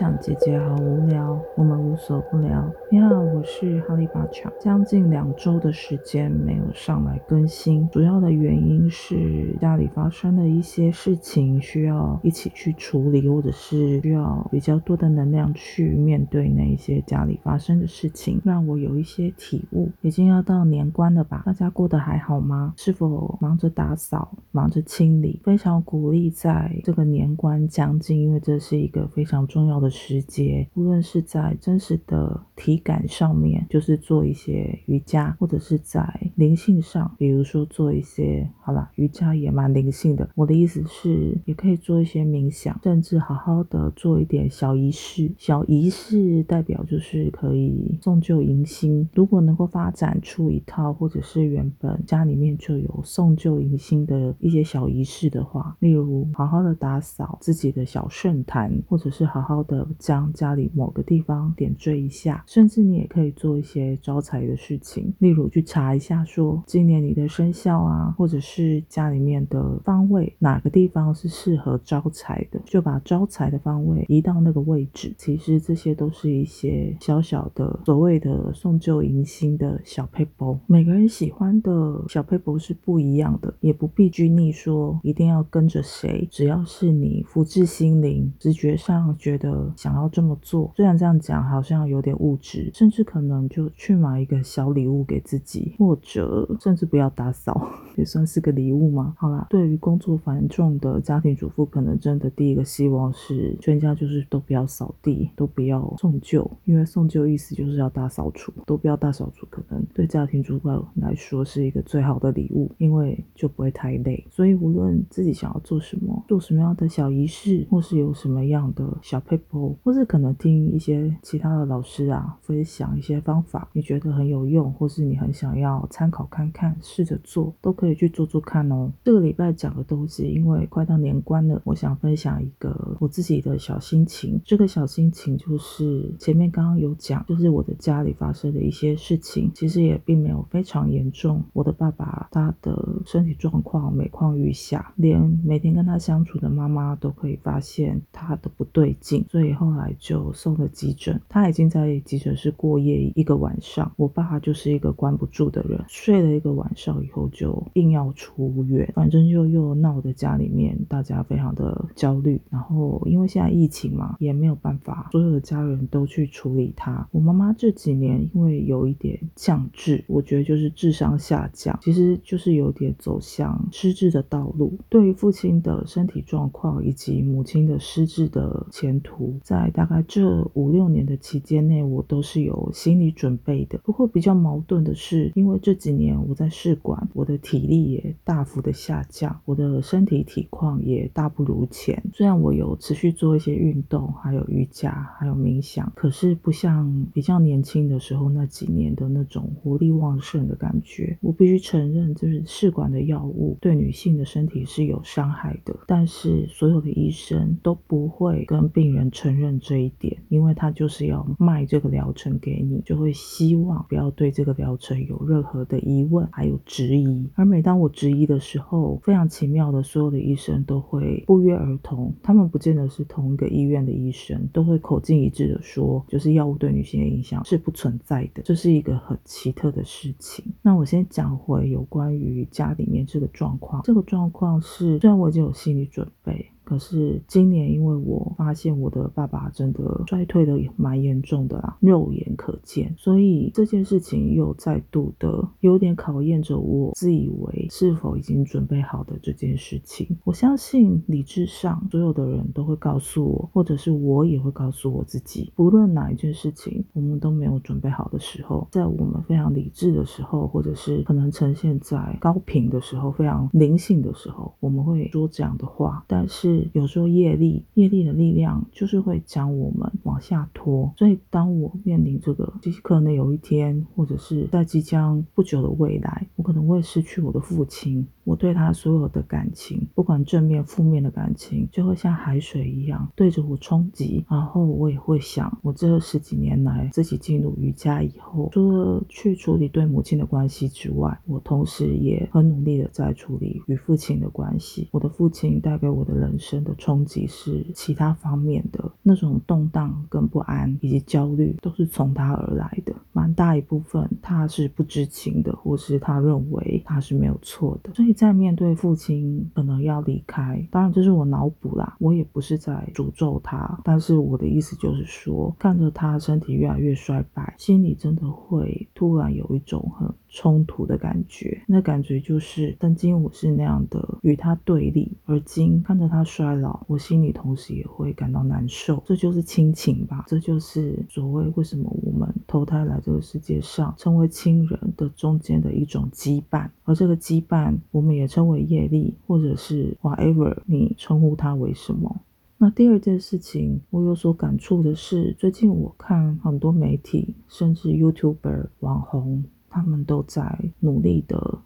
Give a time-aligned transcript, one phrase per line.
[0.00, 2.66] 讲姐姐好无聊，我们无所不聊。
[2.90, 4.50] 你好，我是哈利巴强。
[4.58, 19.90] 将近两周的时间没有上来更新，主要的原因是家里发生了一些事情，需要一起去处理，或者是需要比较多的能量去面对那一些家里发生的事情，让我有一些体悟。
[20.00, 21.42] 已经要到年关了吧？
[21.44, 22.72] 大家过得还好吗？
[22.78, 25.38] 是否忙着打扫，忙着清理？
[25.44, 40.28] 非常鼓励在这个年关将近，因为这是一个非常重要的时节，无论是在真实的体感上面，就是做一些瑜伽，或者是在灵性上，比如说做一些，好了，瑜伽也蛮灵性的。
[40.34, 45.32] 我的意思是，也可以做一些冥想，甚至好好的做一点小仪式。
[45.36, 49.08] 小仪式代表就是可以送旧迎新。
[49.14, 75.14] 如果能够发展出一套，或者是原本家里面就有送旧迎新的一些小仪式的话，例如好好的打扫自己的小圣坛，或者是好好的将家里某个地方点缀一下，甚至你也可以做一些招财的事情，例如去查一下说今年你的生肖啊，或者是家里面的方位哪个地方是适合招财的，就把招财的方位移到那个位置。
[75.16, 90.72] 其实这些都是一些小小的所谓的送旧迎新的小配包，每个人喜欢的小配包是不一样的，也不必拘泥说一定要跟着谁，只要是你福至心灵，直觉上觉得想要这么做。
[90.76, 99.14] 虽然这样讲好像有点物质，甚至可能就去买一个小礼物给自己，或者甚至不要打扫，也算是个礼物吗？
[99.18, 114.24] 好啦，对于工作繁重的家庭主妇，可能真的第一个希望是全家就是都不要扫地，都不要送旧，因为送旧意思就是要大扫除，都不要大扫除，可能对家庭主妇来说是一个最好的礼物，因为就不会太累。
[114.30, 119.49] 所以无论自己想要做什么，做什么样的小仪式，或是有什么样的小 paper，
[119.82, 128.90] 或是可能听一些其他的老师啊分享一些方法，你觉得很有用，或是你很想要参考看看，试着做，都可以去做做看哦。
[129.04, 134.40] 这个礼拜讲的东西，因为快到年关了，我想分享一个我自己的小心情。
[134.44, 141.42] 这个小心情就是前面刚刚有讲，就是我的家里发生的一些事情，其实也并没有非常严重。
[141.52, 151.18] 我的爸爸他的身体状况每况愈下，连每天跟他相处的妈妈都可以发现他的不对劲，所以后来就送了急诊。
[151.26, 153.90] 他已经在急诊室过夜一个晚上。
[153.96, 162.38] 我爸就是一个关不住的人，睡了一个晚上以后就硬要出院，反正就又闹得家里面大家非常的焦虑。
[162.50, 167.08] 然后因为现在疫情嘛，也没有办法，所有的家人都去处理他。
[167.10, 174.76] 我妈妈这几年因为有一点降智，我觉得就是智商下降，其实就是有点走向失智的道路。
[174.90, 183.78] 对于父亲的身体状况以及母亲的失智的前途，在大概这五六年的期间内，我都是有心理准备的。
[183.78, 192.02] 不过比较矛盾的是，因为这几年我在试管，我的体力也大幅的下降，我的身体体况也大不如前。
[192.12, 201.16] 虽然我有持续做一些运动，还有瑜伽，还有冥想，可是不像比较年轻的时候那几年的那种活力旺盛的感觉。
[201.20, 217.28] 我必须承认，就是试管的药物对女性的身体是有伤害的，但是所有的医生都不会跟病人承认这一点，因为他就是要卖这个疗程给你，就会希望不要对这个疗程有任何的疑问还有质疑。
[217.34, 230.42] 而每当我质疑的时候，非常奇妙的，所有的医生都会不约而同，他们不见得是同一个医院的医生，都会口径一致的说，就是药物对女性的影响是不存在的，这是一个很奇特的事情。
[230.62, 236.46] 那我先讲回有关于家里面这个状况，这个状况是，虽然我已经有心理准备。
[236.70, 250.16] 可是今年，因为我发现我的爸爸真的衰退的蛮严重的啦，肉眼可见，所以这件事情又再度的有点考验着我自以为是否已经准备好的这件事情。
[250.22, 266.59] 我相信理智上所有的人都会告诉我，或者是我也会告诉我自己，不论哪一件事情我们都没有准备好的时候，在我们非常理智的时候，或者是可能呈现在高频的时候，非常灵性的时候，我们会说这样的话，但是。
[266.74, 270.92] 有时候业力，业力的力量就是会将我们往下拖。
[270.98, 272.52] 所以当我面临这个，
[272.82, 278.04] 可能有一天，或者是在即将不久的未来，我可可能会失去我的父亲。
[278.24, 284.24] 我对他所有的感情，不管正面、负面的感情，就会像海水一样对着我冲击。
[284.28, 294.88] 然后我也会想，我这十几年来自己进入瑜伽以后，除了去处理对母亲的关系之外，我同时也很努力的在处理与父亲的关系。
[294.92, 302.94] 我的父亲带给我的人生的冲击是其他方面的那种动荡跟不安以及焦虑，都是从他而来的。
[303.12, 308.10] 蛮大一部分他是不知情的，或是他认为他是没有错的，所以。
[308.20, 321.60] 在面对父亲可能要离开，当然这是我脑补啦，我也不是在诅咒他，但是我的意思就是说，看着他身体越来越衰败，心里真的会突然有一种很冲突的感觉。
[321.66, 329.02] 那感觉就是曾经我是那样的与他对立，而今看着他衰老，我心里同时也会感到难受。
[329.06, 338.20] 这就是亲情吧，这就是所谓为什么我们投胎来这个世界上，成为亲人的中间的一种羁绊，而这个羁绊我们。
[338.20, 342.20] 也称为业力，或者是 whatever 你称呼它为什么？
[342.58, 351.58] 那第二件事情，我有所感触的是，最近我看很多媒体，甚至 YouTuber 网红，他们都在努力的。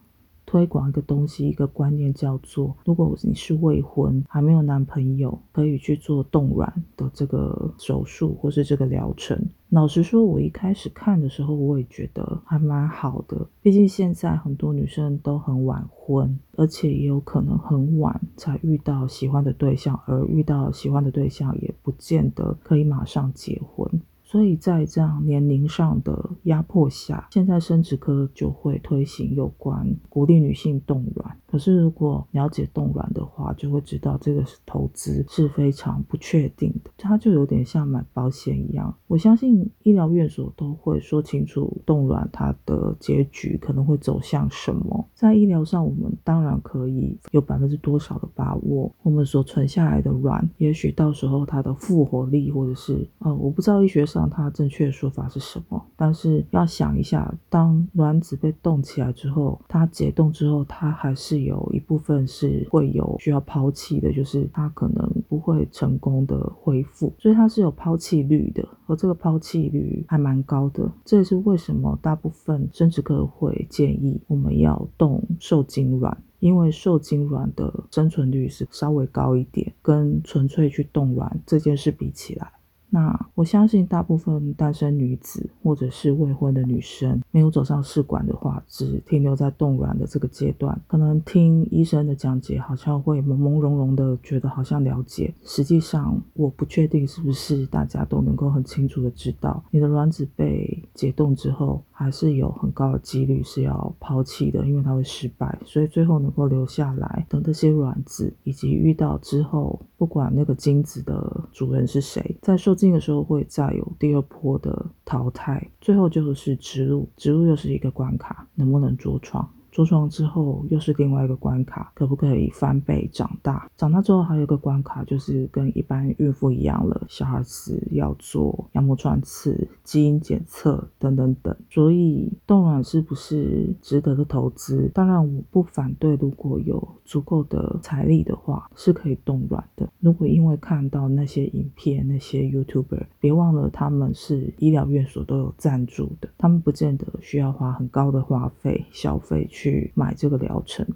[0.46, 9.36] 推广一个东西，一个观念叫做：如果你是未婚，还没有男朋友，可以去做冻卵的这个手术或是这个疗程。
[9.70, 13.48] 老实说，我一开始看的时候，我也觉得还蛮好的。
[13.62, 23.90] 毕竟现在很多女生都很晚婚，而且也有可能很晚才遇到喜欢的对象，而遇到喜欢的对象也不见得可以马上结婚。
[24.34, 31.36] 所以在这样年龄上的压迫下，现在生殖科就会推行有关鼓励女性冻卵。
[31.46, 36.90] 可是如果了解冻卵的话，就会知道这个是投资是非常不确定的。
[36.96, 38.92] 它就有点像买保险一样。
[39.06, 45.08] 我相信医疗院所都会说清楚冻卵它的结局可能会走向什么。
[45.14, 54.23] 在医疗上，我们当然可以有百分之多少的把握，我们所存下来的卵，也许到时候它的复活力，或者是呃，我不知道医学上。
[54.28, 55.84] 它正确的说法是什么？
[55.96, 70.90] 但是要想一下，当卵子被冻起来之后，它解冻之后，它还是有一部分是会有需要抛弃的，就是它可能不会成功的恢复，所以它是有抛弃率的，而这个抛弃率还蛮高的。
[71.04, 82.52] 这也是为什么大部分生殖科会建议我们要冻受精卵，因为受精卵的生存率是稍微高一点，跟纯粹去冻卵这件事比起来。
[82.94, 101.82] 那我相信大部分单身女子或者是未婚的女生，没有走上试管的话，只停留在冻卵的这个阶段，可能听医生的讲解，好像会朦朦胧胧的觉得好像了解，实际上我不确定是不是大家都能够很清楚的知道，你的卵子被解冻之后。
[101.96, 119.48] 还是有很高的几率是要抛弃的，因为它会失败，所以最后能够留下来等这些卵子，以及遇到之后，不管那个精子的主人是谁，在受精的时候会再有第二波的淘汰，最后就是植入，植入又是一个关卡，能不能着床？
[119.74, 123.68] 着床之后又是另外一个关卡，可不可以翻倍长大？
[123.76, 131.52] 长大之后还有一个关卡，就是跟一般孕妇一样了，小孩子要做羊膜穿刺、基因检测等等等。
[131.68, 134.88] 所以冻卵是不是值得的投资？
[134.94, 139.88] 当然我不反对，如果有足够的财力的话，是可以冻卵的。
[139.98, 149.63] 如果因为看到那些影片、那些 YouTuber，别忘了他们是医疗院所都有赞助的，他们不见得需要花很高的花费、消费去。
[149.64, 150.86] 去买这个疗程。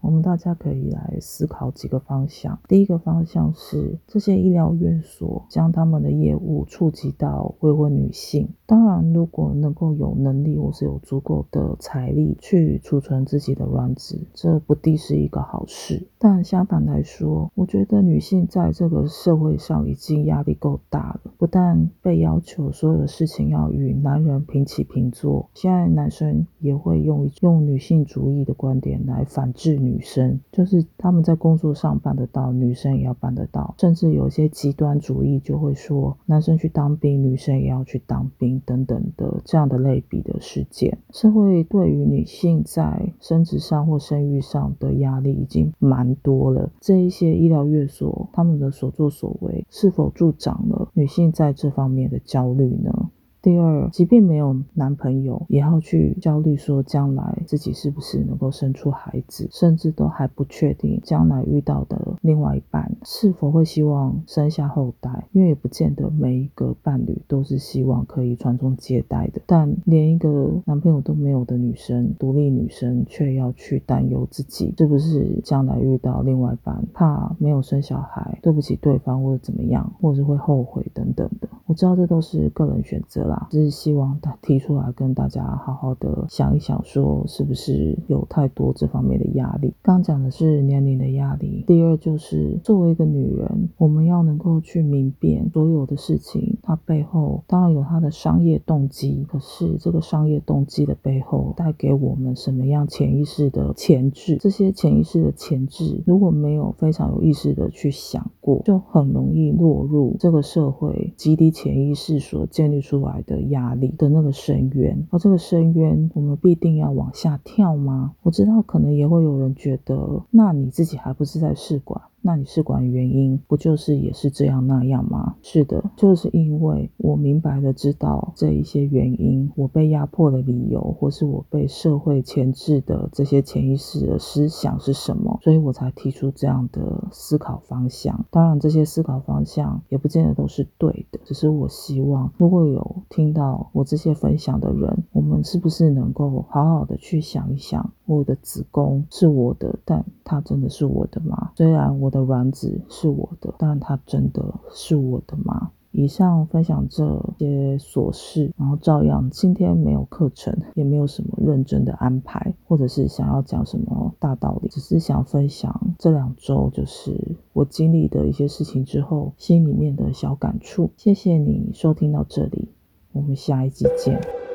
[0.00, 2.58] 我们大家可以来思考几个方向。
[2.68, 8.48] 第一个方向是这些医疗院所将他们的业务触及到未婚女性。
[8.66, 16.06] 当然，如果能够有能力或是有足够的财力去储存自己的卵子，这不定是一个好事。
[16.18, 29.95] 但相反来说，我觉得女性在这个社会上已经压力够大了，不但被要求所有的事情要与男人平起平坐，现在男生也会用用女性主义的观点来反制女。
[29.96, 40.98] 女生就是他们在工作上办得到，女生也要办得到，甚至有些极端主义就会说，男生去当兵，女生也要去当兵等等的这样的类比的事件。
[41.12, 46.70] 社会对于女性在生殖上或生育上的压力已经蛮多了。
[46.78, 53.10] 这一些医疗院所他们的所作所为，是否助长了女性在这方面的焦虑呢？
[53.46, 69.40] 第二，即便没有男朋友，也要去焦虑说将来自己是不是能够生出孩子，甚至都还不确定将来遇到的另外一半是否会希望生下后代，因为也不见得每一个伴侣都是希望可以传宗接代的。
[69.46, 81.48] 但连一个男朋友都没有的女生，独立女生却要去担忧自己是不是将来遇到另外一半，怕没有生小孩，对不起对方或者怎么样，或者是会后悔等等的。
[81.66, 89.74] 我知道这都是个人选择啦，只是希望他提出来跟大家好好的想一想，说是不是有太多这方面的压力。
[89.82, 104.36] 刚讲的是年龄的压力，第二就是作为一个女人，我们要能够去明辨所有的事情，它背后当然有它的商业动机，可是这个商业动机的背后带给我们什么样潜意识的潜质？
[104.36, 108.30] 这些潜意识的潜质，如果没有非常有意识的去想
[108.64, 111.46] 就很容易落入这个社会集体。
[111.56, 118.12] 潜意识所建立出来的压力的那个深渊，而这个深渊，我们必定要往下跳吗？
[118.22, 122.02] 我知道，可能也会有人觉得，那你自己还不是在试管？
[122.26, 125.36] 那你试管原因不就是也是这样那样吗？
[125.42, 138.26] 是的，就是因为我明白的知道这一些原因，我被压迫的理由，或是我被社会牵制的这些潜意识的思想是什么，所以我才提出这样的思考方向。
[138.32, 151.52] 当然，这些思考方向也不见得都是对的，只是我希望，如果有听到我这些分享的人，我们是不是能够好好的去想一想，我的子宫是我的，但它真的是我的吗？
[151.56, 152.26] 虽然我的。
[152.26, 155.70] 卵子是我的，但它真的是我的吗？
[155.92, 157.04] 以上分享这
[157.38, 170.90] 些琐事，然后照样今天没有课程，也没有什么认真的安排，或者是想要讲什么大道理，只是想分享这两周就是我经历的一些事情之后心里面的小感触。
[170.96, 172.70] 谢谢你收听到这里，
[173.12, 174.45] 我们下一集见。